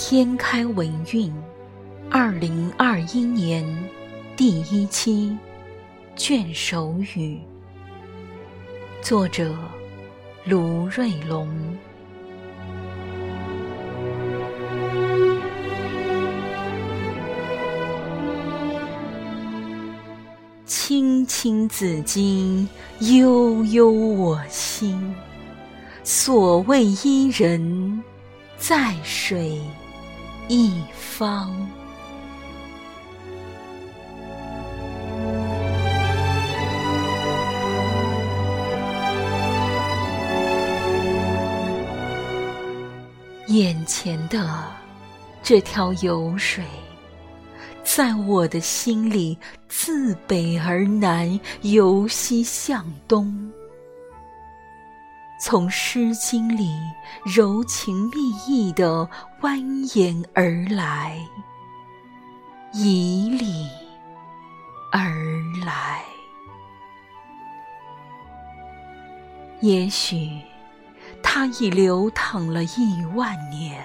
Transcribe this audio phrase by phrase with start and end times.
[0.00, 1.34] 天开文运，
[2.08, 3.66] 二零二一年
[4.36, 5.36] 第一期
[6.14, 7.40] 卷首语，
[9.02, 9.52] 作者
[10.44, 11.48] 卢瑞龙。
[20.64, 22.64] 青青子衿，
[23.00, 25.12] 悠悠我心。
[26.04, 28.00] 所谓伊人，
[28.56, 29.60] 在水
[30.48, 31.54] 一方。
[43.48, 44.64] 眼前的
[45.42, 46.64] 这条游水。
[47.82, 53.50] 在我的心里，自北而南，由西向东，
[55.40, 56.74] 从《诗经》里
[57.24, 59.08] 柔情蜜意的
[59.40, 59.56] 蜿
[59.94, 61.16] 蜒而来，
[62.72, 63.68] 以礼
[64.90, 65.00] 而
[65.64, 66.02] 来。
[69.60, 70.40] 也许，
[71.22, 73.80] 它已流淌了亿万年，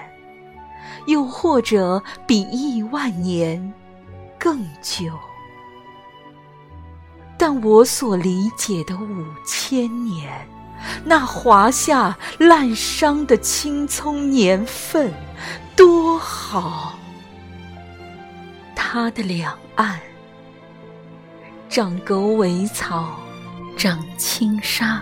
[1.05, 3.73] 又或者比亿万年。
[4.39, 5.17] 更久，
[7.37, 10.29] 但我所理解的五千年，
[11.03, 15.13] 那华夏滥觞的青葱年份，
[15.75, 16.97] 多好！
[18.75, 19.99] 它的两岸，
[21.67, 23.19] 长狗尾草，
[23.75, 25.01] 长青纱，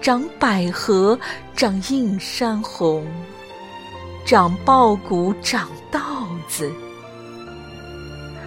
[0.00, 1.18] 长百合，
[1.54, 3.06] 长映山红，
[4.24, 6.00] 长苞谷，长稻
[6.48, 6.72] 子。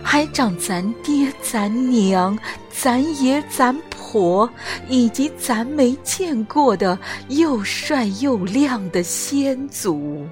[0.03, 2.37] 还长咱爹、咱娘、
[2.69, 3.75] 咱爷、咱
[4.15, 4.49] 婆，
[4.87, 10.25] 以及咱没见过的又帅又亮的先祖。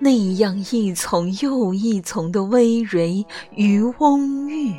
[0.00, 3.24] 那样一丛又一丛的葳蕤
[3.54, 4.74] 与翁郁，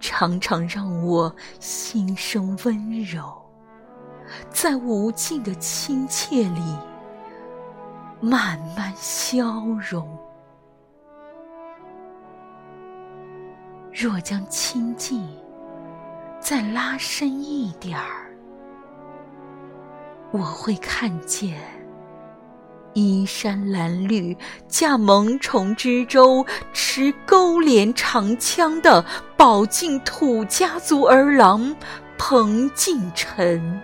[0.00, 1.30] 常常让我
[1.60, 3.30] 心生温柔，
[4.50, 6.62] 在无尽的亲切里
[8.18, 10.08] 慢慢消融。
[13.92, 15.22] 若将亲近
[16.40, 18.32] 再拉深一点儿，
[20.30, 21.60] 我会看见
[22.94, 24.34] 衣衫褴褛、
[24.66, 29.04] 驾蒙虫之舟、持钩镰长枪的
[29.36, 31.76] 宝晋土家族儿郎
[32.16, 33.78] 彭敬臣，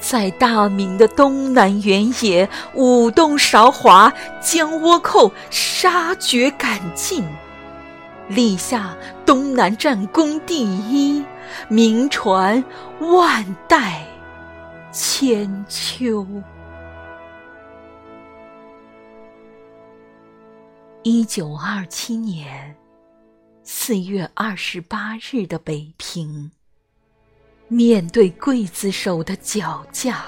[0.00, 7.24] 在大明的东南原野舞动韶华，将倭寇杀绝赶尽。
[8.28, 11.24] 立下东南战功第一，
[11.68, 12.62] 名传
[13.00, 14.06] 万代
[14.92, 16.26] 千秋。
[21.04, 22.76] 一九二七年
[23.62, 26.50] 四月二十八日的北平，
[27.68, 30.24] 面对刽子手的绞架，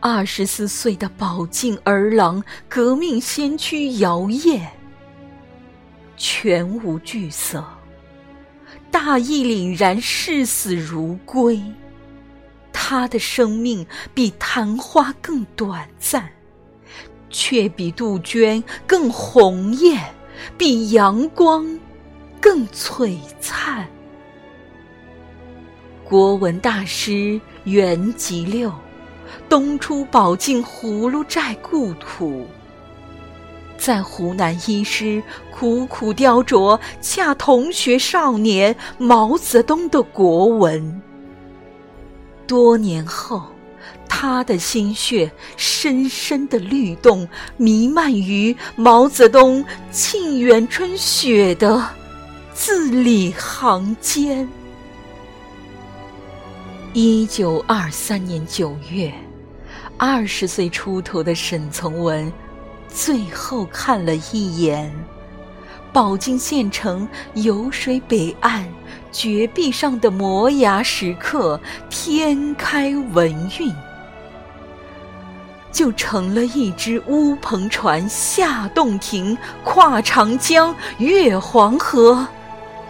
[0.00, 4.77] 二十四岁的宝晋儿郎、革命先驱姚燕。
[6.18, 7.64] 全无惧色，
[8.90, 11.62] 大义凛然，视死如归。
[12.72, 16.28] 他的生命比昙花更短暂，
[17.30, 20.02] 却比杜鹃更红艳，
[20.56, 21.78] 比阳光
[22.40, 23.88] 更璀璨。
[26.04, 28.72] 国文大师袁吉六，
[29.48, 32.46] 东出宝晋葫芦寨故土。
[33.78, 41.00] 在湖南医师苦苦雕琢恰同学少年毛泽东的国文。
[42.46, 43.42] 多年后，
[44.08, 51.88] 他的心血深深的律动，弥漫于毛泽东《沁园春·雪》的
[52.52, 54.48] 字里行间。
[56.94, 59.12] 一九二三年九月，
[59.96, 62.32] 二十岁出头的沈从文。
[62.92, 64.92] 最后看了一眼，
[65.92, 68.66] 宝靖县城游水北岸
[69.12, 73.72] 绝壁上的摩崖石刻“天开文运”，
[75.70, 82.26] 就成了一只乌篷船下洞庭，跨长江，越黄河，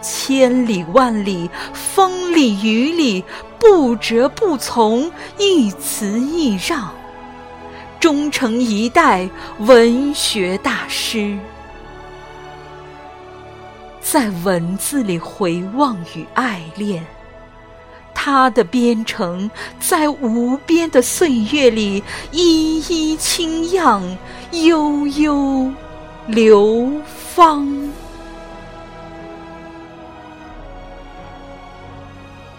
[0.01, 3.23] 千里万里，风里雨里，
[3.59, 6.98] 不折不从，一词一让。
[7.99, 9.29] 终成一代
[9.59, 11.37] 文学大师，
[13.99, 17.05] 在文字里回望与爱恋，
[18.13, 19.51] 他的边城
[19.81, 22.01] 在无边的岁月里
[22.31, 24.01] 一一清漾，
[24.51, 25.69] 悠悠
[26.25, 27.67] 流芳。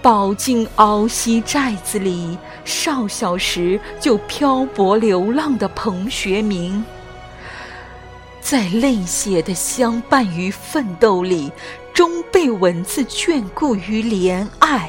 [0.03, 2.39] 宝镜鳌西寨子里，
[2.71, 6.85] 少小时就漂泊流浪的彭学明，
[8.41, 11.51] 在泪血的相伴与奋斗里，
[11.93, 14.89] 终被文字眷顾于怜爱。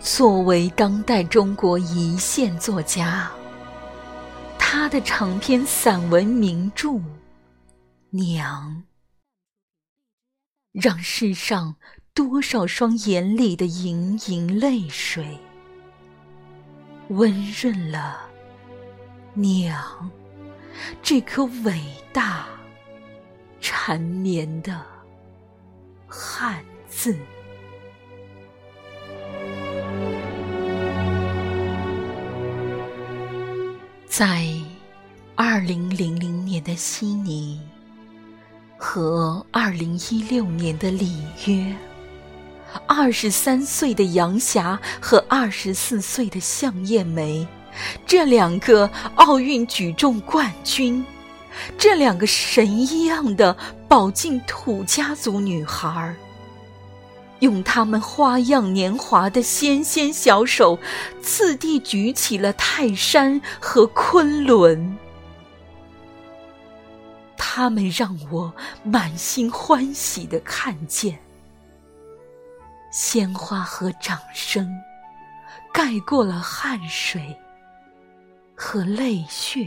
[0.00, 3.28] 作为当代中国一线作家，
[4.56, 6.90] 他的长篇散文名著
[8.10, 8.84] 《娘》，
[10.80, 11.74] 让世上。
[12.14, 15.38] 多少双眼里的盈盈泪水，
[17.08, 18.28] 温润了
[19.34, 20.10] “娘”
[21.02, 21.80] 这颗伟
[22.12, 22.46] 大
[23.60, 24.80] 缠绵的
[26.08, 27.16] 汉字。
[34.06, 34.46] 在
[35.34, 37.60] 二零零零年的悉尼
[38.78, 41.85] 和二零一六年的里约。
[42.86, 47.46] 二十三岁的杨霞和二十四岁的向艳梅，
[48.06, 51.04] 这两个奥运举重冠军，
[51.78, 53.56] 这两个神一样的
[53.88, 56.14] 宝镜土家族女孩，
[57.40, 60.78] 用她们花样年华的纤纤小手，
[61.22, 64.96] 次第举起了泰山和昆仑。
[67.38, 68.52] 他们让我
[68.82, 71.18] 满心欢喜的看见。
[72.96, 74.66] 鲜花和掌声，
[75.70, 77.36] 盖过了汗水
[78.54, 79.66] 和泪血；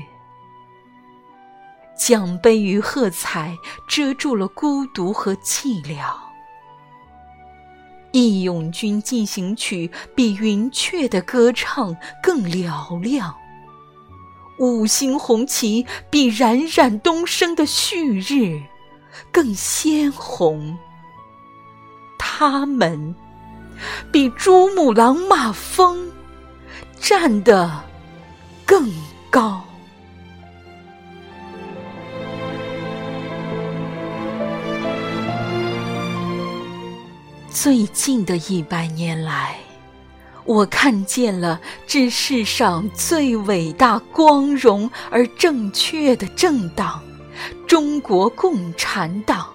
[1.95, 3.55] 奖杯与喝彩
[3.87, 5.97] 遮住了孤独和寂寥。
[8.13, 13.35] 《义勇军进行曲》比云雀的歌唱更嘹亮，
[14.57, 18.59] 五星红旗比冉冉东升的旭日
[19.31, 20.75] 更鲜红。
[22.39, 23.13] 他们
[24.13, 26.09] 比珠穆朗玛峰
[26.97, 27.69] 站得
[28.65, 28.89] 更
[29.29, 29.61] 高。
[37.49, 39.57] 最近的一百年来，
[40.45, 47.03] 我看见了这世上最伟大、光荣而正确的政党——
[47.67, 49.48] 中国共产党。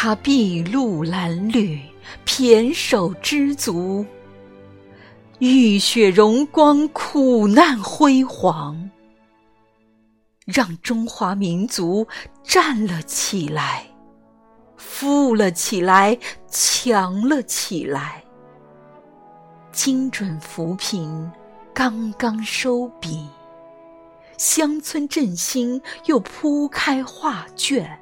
[0.00, 1.80] 他筚路蓝缕，
[2.24, 4.06] 胼手知足；
[5.40, 8.88] 浴血荣光，苦难辉煌，
[10.46, 12.06] 让中华民族
[12.44, 13.88] 站了起来，
[14.76, 16.16] 富了起来，
[16.48, 18.22] 强了起来。
[19.72, 21.28] 精准扶贫
[21.74, 23.26] 刚刚收笔，
[24.36, 27.98] 乡村振兴又铺开画卷。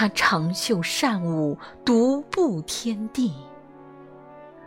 [0.00, 3.34] 他长袖善舞，独步天地。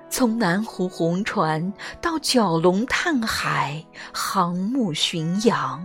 [0.07, 3.83] 从南湖红船到蛟龙探海，
[4.13, 5.79] 航母巡洋；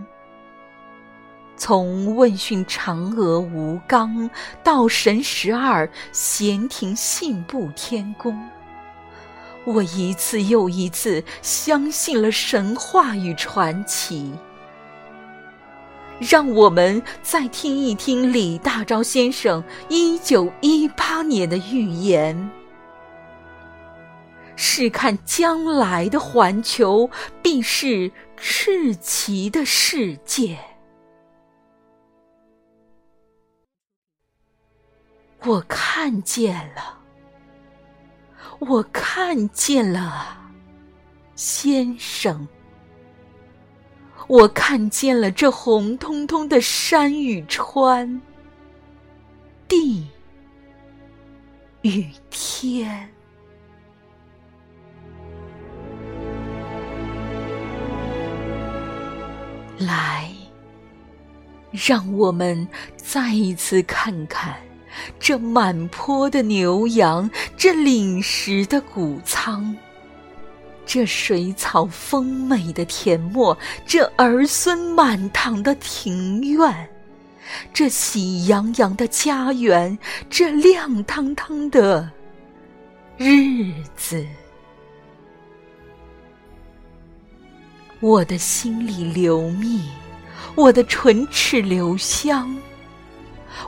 [1.56, 4.28] 从问讯嫦娥吴刚
[4.62, 8.38] 到神十二闲庭信步天宫，
[9.64, 14.30] 我一次又一次相信了神话与传奇。
[16.20, 22.50] 让我们再听一听李大钊先生一九一八年的预言：
[24.56, 27.08] 试看将来的环球，
[27.40, 30.58] 必是赤旗的世界。
[35.44, 36.98] 我看见了，
[38.58, 40.37] 我看见了，
[41.37, 42.46] 先生。
[44.28, 48.20] 我看见了这红彤彤的山与川，
[49.66, 50.06] 地
[51.80, 53.08] 与天。
[59.78, 60.30] 来，
[61.70, 64.54] 让我们再一次看看
[65.18, 69.75] 这满坡的牛羊，这岭石的谷仓。
[70.88, 76.88] 这水草丰美的田陌，这儿孙满堂的庭院，
[77.75, 79.99] 这喜洋洋的家园，
[80.30, 82.11] 这亮堂堂的
[83.18, 84.26] 日子，
[88.00, 89.83] 我的心里流蜜，
[90.54, 92.57] 我的唇齿留香，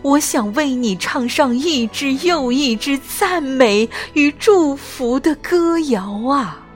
[0.01, 6.67] 我想为你唱上一支又一支赞美与祝福的歌谣啊，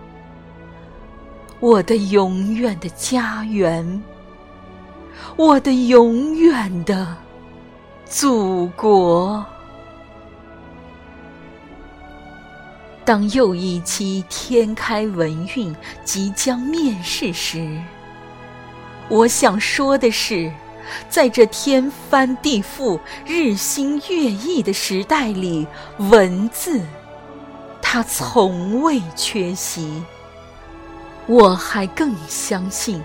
[1.64, 4.02] 我的永远的家园，
[5.34, 7.16] 我的永远的
[8.04, 9.42] 祖国。
[13.02, 17.80] 当又一期天开文运即将面世时，
[19.08, 20.52] 我想说的是。
[21.08, 25.66] 在这天翻地覆、日新月异的时代里，
[25.96, 26.78] 文字
[27.80, 30.02] 它从未缺席。
[31.26, 33.02] 我还更相信，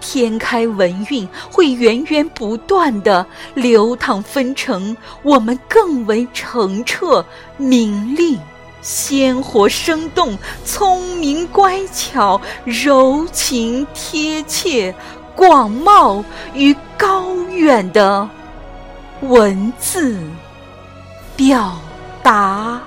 [0.00, 7.24] 天开文运会源源不断的流淌纷呈，我们更为澄澈、
[7.56, 8.38] 明丽、
[8.82, 14.94] 鲜活、生动、聪明、乖巧、柔情、贴切。
[15.34, 18.26] 广袤与高远的
[19.20, 20.18] 文字
[21.36, 21.78] 表
[22.22, 22.80] 达。